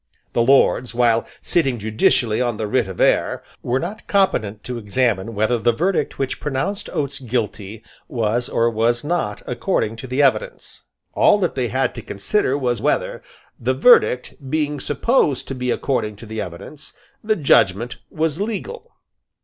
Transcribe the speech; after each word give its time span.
The 0.33 0.41
Lords, 0.41 0.95
while 0.95 1.27
sitting 1.43 1.77
judicially 1.77 2.41
on 2.41 2.57
the 2.57 2.65
writ 2.65 2.87
of 2.87 2.99
error, 2.99 3.43
were 3.61 3.77
not 3.79 4.07
competent 4.07 4.63
to 4.63 4.79
examine 4.79 5.35
whether 5.35 5.59
the 5.59 5.71
verdict 5.71 6.17
which 6.17 6.39
pronounced 6.39 6.89
Gates 6.91 7.19
guilty 7.19 7.83
was 8.07 8.49
or 8.49 8.67
was 8.71 9.03
not 9.03 9.43
according 9.45 9.97
to 9.97 10.07
the 10.07 10.23
evidence. 10.23 10.85
All 11.13 11.37
that 11.37 11.53
they 11.53 11.67
had 11.67 11.93
to 11.93 12.01
consider 12.01 12.57
was 12.57 12.81
whether, 12.81 13.21
the 13.59 13.75
verdict 13.75 14.49
being 14.49 14.79
supposed 14.79 15.47
to 15.49 15.53
be 15.53 15.69
according 15.69 16.15
to 16.15 16.25
the 16.25 16.41
evidence, 16.41 16.97
the 17.23 17.35
judgment 17.35 17.97
was 18.09 18.41
legal. 18.41 18.91